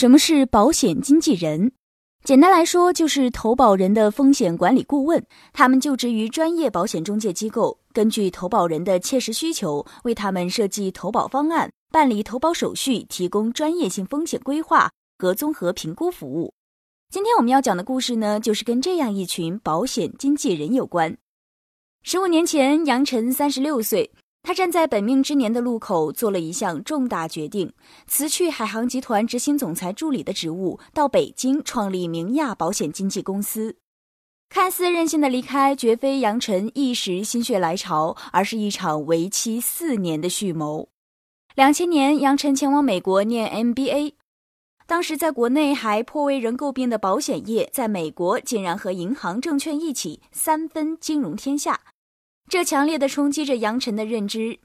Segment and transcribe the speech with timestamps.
[0.00, 1.72] 什么是保险经纪人？
[2.24, 5.22] 简单来说，就是投保人的风险管理顾问。
[5.52, 16.54] 他们就职于专业保险中介机构，根据投保人的切实需求，为他们设计投保方案、办理投保手续，提供专业性风险规划和综合评估服务。
[17.10, 21.14] 今天我们要讲的故事呢，就是跟这样一群保险经纪人有关。
[22.04, 24.10] 十五年前，杨晨三十六岁。
[24.42, 27.72] 他站在本命之年的路口，做了一项重大决定：
[28.06, 33.76] 辞去海航集团执行总裁助理的职务，到北京创立明亚保险经纪公司。
[34.48, 40.88] 看似任性的离开，绝非杨晨一时心血来潮，而是一场为期四年的蓄谋。
[41.54, 44.14] 两千年，杨晨前往美国念 MBA，
[44.86, 51.78] 当时在国内还颇为人诟病的保险业，在美国竟然和银行、证券一起三分金融天下。
[52.50, 54.58] 这强烈的冲击着杨晨的认知，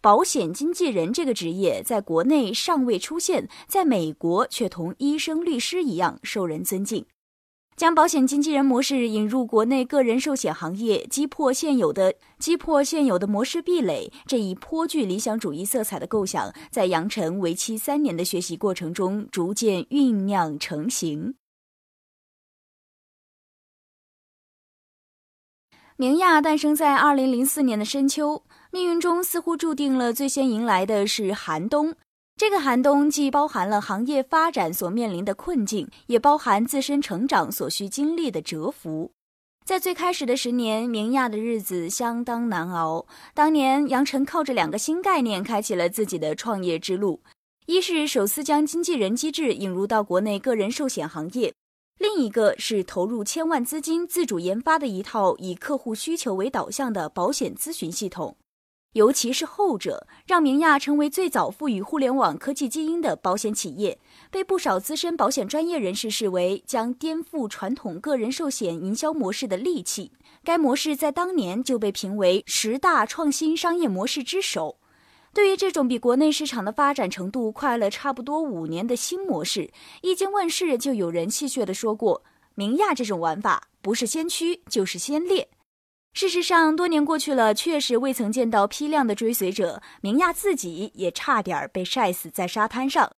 [0.00, 7.04] 保险经纪人这个职业在国内尚未出现，在美国却同医生、律师一样受人尊敬。
[7.74, 21.34] 将保险经纪人模式引入国内个人寿险行业，击破现有的击破现有的模式壁垒，这一颇具理想主义色彩的构想，在杨晨为期三年的学习过程中逐渐酝酿成型。
[25.96, 31.94] 明亚诞生在二零零四年的深秋，命运中似乎注定了最先迎来的是寒冬。
[32.34, 39.12] 这个寒冬既包含了行业发展所面临的困境，也包含自身成长所需经历的蛰伏。
[39.66, 43.06] 在最开始的十年，明亚的日子相当难熬。
[43.34, 47.20] 当年，杨晨靠着两个新概念开启了自己的创业之路：
[47.66, 51.52] 一是首次将经纪人机制引入到国内个人寿险行业。
[52.02, 58.36] 另一个是投入千万资金自主研发的一套以客户需求为导向的保险咨询系统，
[58.94, 64.00] 尤其是后者，让明亚成为最早赋予互联网科技基因的保险企业，
[64.32, 70.10] 被不少资深保险专业人士视为将颠覆传统个人寿险营销模式的利器。
[70.42, 74.80] 该模式在当年就被评为十大创新商业模式之首。
[75.34, 79.70] 对于这种比国内市场的发展程度快了差不多五年的新模式，
[80.02, 82.22] 一经问世，就有人戏谑地说过
[82.54, 85.48] ：“明亚这种玩法不是先驱就是先烈。”
[86.12, 93.10] 事实上，多年过去了，确实未曾见到批量的追随者，明亚自己也差点被晒死在沙滩上。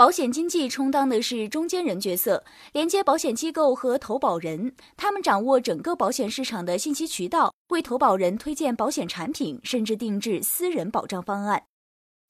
[0.00, 4.74] 保险经纪充当的是中间人角色，连接保险机构和投保人。
[4.96, 11.64] 他们掌握整个保险市场的信息渠道，为投保人推荐保险产品，甚至定制私人保障方案。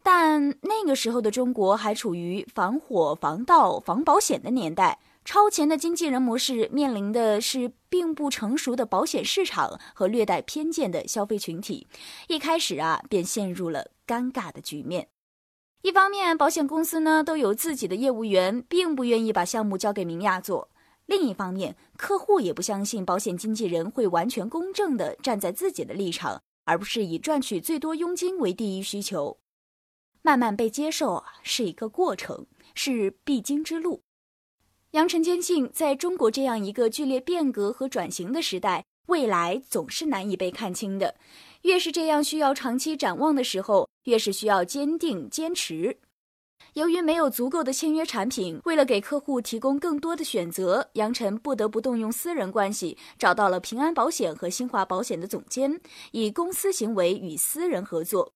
[0.03, 11.87] 但那个时候的中国还处于防火、防盗、防保险的年代，超前的经纪人模式面临的是并不成熟的保险市场和略带偏见的消费群体，
[12.27, 15.07] 一开始啊便陷入了尴尬的局面。
[15.83, 20.69] 一方面，保险公司呢都有自己的业务员，并不愿意把项目交给明亚做；
[21.07, 29.39] 另一方面，客户也不相信保险经纪人会完全公正地站在自己的立场，而不是以赚取最多佣金为第一需求。
[30.21, 34.03] 慢慢被接受啊是一个过程，是必经之路。
[34.91, 41.15] 杨晨坚信，在中国这样一个剧烈变革和转型的时代，未来总是难以被看清的。
[41.63, 45.99] 越是这样需要长期展望的时候，越是需要坚定坚持。
[46.75, 55.81] 由于没有足够的签约产品，为了给客户提供更多的选择，杨晨不得不动用私人关系，找到了平安保险和新华保险的总监，
[56.13, 58.33] 以公司行为与私人合作。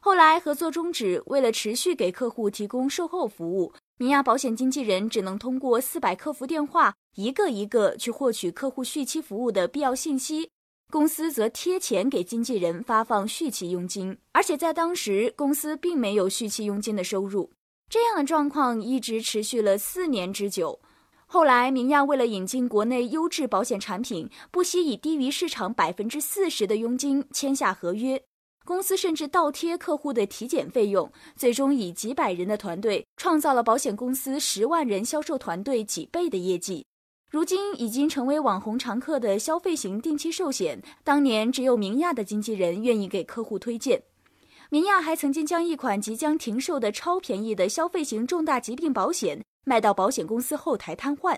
[0.00, 10.50] 后来合作终止，为了持续给客户提供售后服务，明亚保险经纪人只能通过四百客服电话，一个一个去获取客户续期服务的必要信息。
[10.88, 17.50] 公司则贴钱给经纪人发放续期佣金，而且在当时，公司并没有续期佣金的收入。
[17.90, 20.78] 这样的状况一直持续了四年之久。
[21.26, 28.22] 后来，明亚为了引进国内优质保险产品，不惜以低于市场百分之四十的佣金签下合约。
[28.68, 36.84] 公司甚至倒贴客户的体检费用，最终以几百人的团队创造了保险公司十万人销售团队几倍的业绩。
[37.30, 44.02] 如今已经成为网红常客的消费型定期寿险，当年只有明亚的经纪人愿意给客户推荐。
[44.68, 51.34] 明亚还曾经将一款即将停售的超便宜的消费型重大疾病保险卖到保险公司后台瘫痪。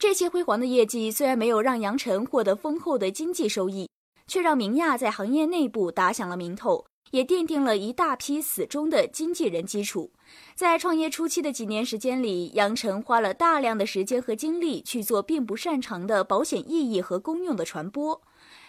[0.00, 3.88] 这些辉煌的业绩虽然没有让杨晨获得丰厚的经济收益，
[4.26, 6.86] 却让明亚在行业内部打响了名头。
[7.12, 10.10] 也奠定了一大批死忠的经纪人基础。
[10.56, 18.20] 在创业初期的几年时间里，杨晨花了大量的时间和精力去做并不擅长的保险意义和功用的传播，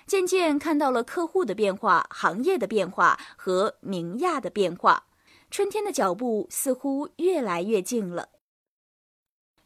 [0.06, 5.06] 渐渐看到了客户的变化、行业的变化和明亚的变化。
[5.50, 8.30] 春天的脚步似乎越来越近了。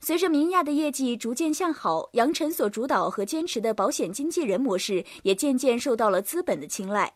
[0.03, 7.13] 随着明亚的业绩逐渐向好，杨晨所主导和坚持的保险经纪人模式也渐渐受到了资本的青睐。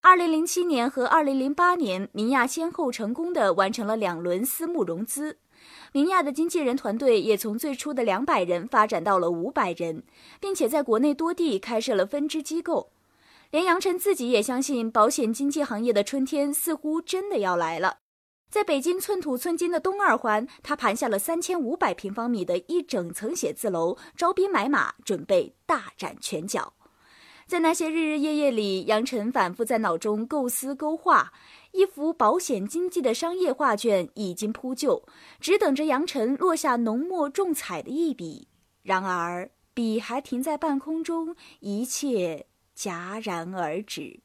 [0.00, 5.38] 二零零七年和二零零八年，明亚先后成功的完成了两轮私募融资。
[5.90, 10.04] 明亚的经纪人团队也从最初的两百人发展到了五百人，
[10.38, 12.90] 并且在国内多地开设了分支机构。
[13.50, 17.96] 连杨晨自己也相信，保险经纪行业的春天似乎真的要来了。
[18.50, 26.72] 在北京寸土寸金的东二环，他盘下了三千五百平方米的一整层写字楼，招兵买马，准备大展拳脚。
[27.46, 31.32] 在那些日日夜夜里，杨晨反复在脑中构思勾画。
[31.72, 35.02] 一幅保险经纪的商业画卷已经铺就，
[35.38, 38.48] 只等着杨晨落下浓墨重彩的一笔。
[38.82, 42.46] 然而，笔还停在半空中，一切
[42.76, 44.20] 戛然而止。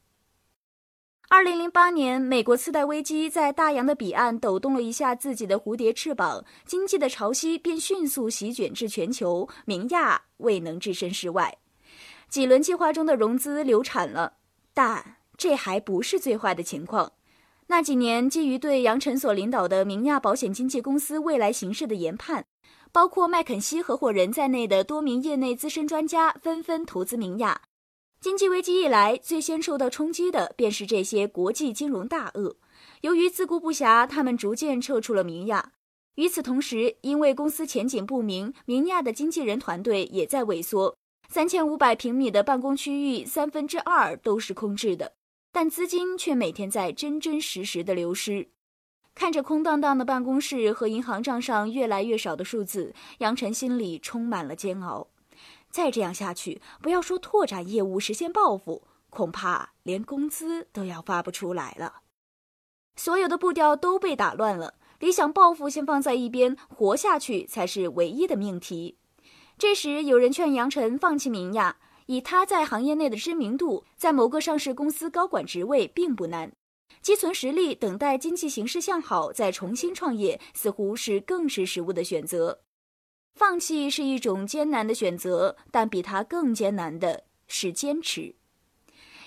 [1.34, 11.58] 二零零八年，美国次贷危机在大洋的彼岸抖动了一下自己的蝴蝶翅膀，经济的潮汐便迅速席卷至全球，明亚未能置身事外。
[12.28, 14.34] 几轮计划中的融资流产了，
[14.72, 17.10] 但这还不是最坏的情况。
[17.66, 22.44] 那几年，基于对杨晨所领导的明亚保险经纪公司未来形势的研判，
[22.92, 27.62] 包括麦肯锡合伙人在内的多名业内资深专家纷纷投资明亚。
[28.24, 32.56] 经济危机一来，最先受到冲击的便是这些国际金融大鳄。
[33.02, 35.72] 由于自顾不暇，他们逐渐撤出了明亚。
[36.14, 40.96] 与此同时，因为公司前景不明，明亚的经纪人团队也在萎缩。
[41.28, 45.12] 三千五百平米的办公区域，三分之二都是空置的。
[45.52, 48.48] 但资金却每天在真真实实的流失，
[49.14, 55.08] 看着空荡荡的办公室和银行账上越来越少的数字，杨晨心里充满了煎熬。
[55.74, 62.02] 再这样下去，不要说拓展业务、实现暴富，恐怕连工资都要发不出来了。
[62.94, 68.98] 所有的步调都被打乱了，理想抱负先放在一边，活下去才是唯一的命题。
[69.58, 71.78] 这时，有人劝杨晨放弃明亚。
[72.06, 76.52] 以他在行业内的知名度，在某个上市公司高管职位并不难，
[77.02, 82.60] 积存实力，等待经济形势向好再重新创业，似乎是更是实务的选择。
[83.34, 88.36] 放弃是一种艰难的选择，但比它更艰难的是坚持。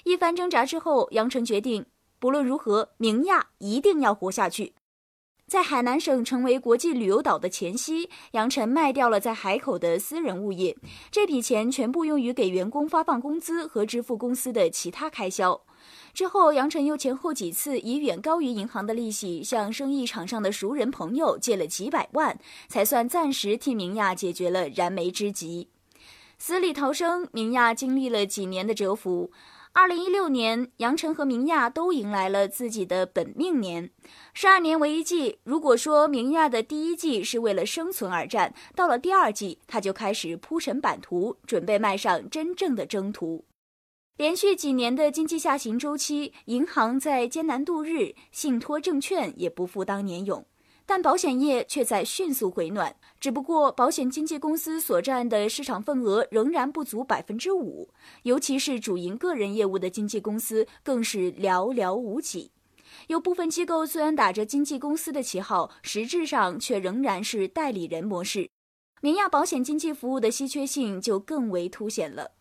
[0.06, 1.86] 一番挣扎之后，杨晨决定，
[2.18, 4.74] 不论如何，明亚一定要活下去。
[5.46, 10.78] 在海南省成为国际旅游岛的前夕，杨晨卖掉了在海口的私人物业，
[11.12, 15.62] 这笔钱全部用于给员工发放工资和支付公司的其他开销。
[16.18, 22.36] 之后，杨晨又前后几次以远高于银行的利息向生意场上的熟人朋友借了几百万，
[22.68, 25.68] 才算暂时替明亚解决了燃眉之急。
[26.40, 29.30] 死里逃生，明亚经历了几年的蛰伏。
[29.74, 33.92] 二零一六年，杨晨和明亚都迎来了自己的本命年。
[34.34, 43.46] 十二年为一季，如果说明亚的第一季是为了生存而战，到了第二季，他就开始铺陈版图，准备迈上真正的征途。
[44.18, 50.44] 连续几年的经济下行周期，银行在艰难度日，信托证券也不复当年勇。
[50.88, 57.90] 但保险业却在迅速回暖，只不过保险经纪公司所占的市场份额仍然不足百分之五，
[58.24, 62.50] 尤其是主营个人业务的经纪公司更是寥寥无几。
[63.06, 68.50] 有部分机构虽然打着经纪公司的旗号，实质上却仍然是代理人模式。
[69.02, 72.32] 明亚保险经纪服务的稀缺性就更为凸显了。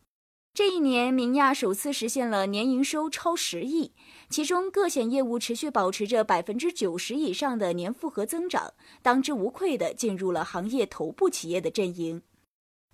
[0.56, 3.92] 这一年，明亚首次实现了年营收超十亿，
[4.30, 8.72] 其中个险业务持续保持着百分之九十以上的年复合增长，
[9.02, 12.22] 当之无愧地进入了行业头部企业的阵营。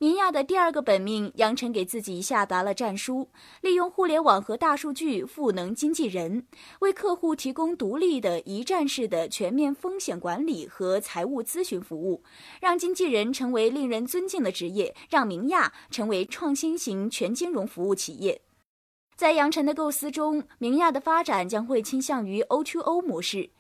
[0.02, 3.28] 明亚的第二个本命，杨晨给自己下达了战书：
[3.60, 6.44] 利用互联网和大数据赋能经纪人，
[6.80, 12.24] 为客户提供独立的一站式的全面风险管理和财务咨询服务，
[12.60, 18.42] 让经纪人成为令人尊敬的职业，让明亚成为创新型全金融服务企业。
[19.14, 23.50] 在杨晨的构思中，明亚的发展将会倾向于 O2O 模式。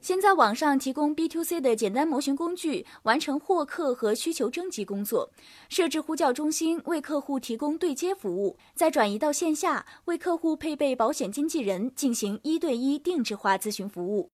[0.00, 5.28] 先在网上提供 B to C 的简单模型工具，完成获客和需求征集工作；
[5.68, 14.30] 设置呼叫中心，为客户提供对接服务；再转移到线下，为客户配备保险经纪人，进行一对一定制化咨询服务。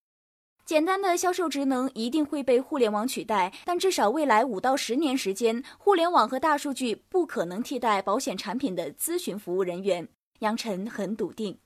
[0.67, 10.07] 简单的销售职能一定会被互联网取代，但至少未来五到十年时间，互联网和大数据不可能替代保险产品的咨询服务人员。
[10.41, 11.59] 杨晨很笃定。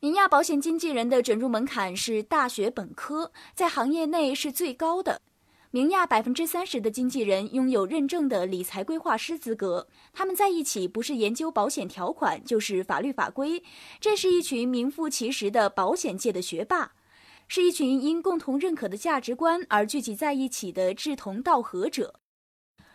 [0.00, 5.22] 明亚保险经纪人的准入门槛是大学本科，在行业内是最高的。
[5.72, 13.64] 明亚百分之三十的经纪人拥有认证的理财规划师资格，他们在一起不是研究保险条款，就是法律法规。
[13.98, 16.92] 这是一群名副其实的保险界的学霸。
[17.48, 22.20] 是一群因共同认可的价值观而聚集在一起的志同道合者。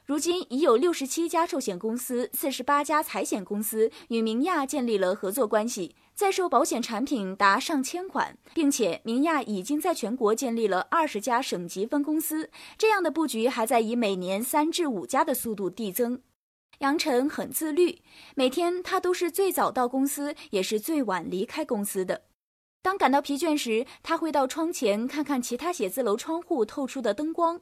[0.06, 12.52] 如今已有六十七家寿险公司、四十八家财险公司与明亚建立了合作关系，在售保险产品达上千款，并且明亚已经在全国建立了二十家省级分公司。
[12.78, 16.22] 这样的布局还在以每年三至五家的速度递增。
[16.80, 18.02] 杨晨很自律，
[18.36, 22.24] 每天他都是最早到公司，也是最晚离开公司的。
[22.84, 27.62] 当感到疲倦时，他会到窗前看看其他写字楼窗户透出的灯光。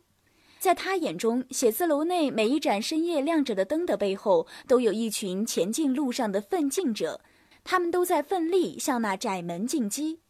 [0.60, 7.22] 在他眼中，写字楼内每一盏深夜亮着的灯的背后，都有一群前进路上的奋进者，
[7.63, 10.21] 他们都在奋力向那窄门进击。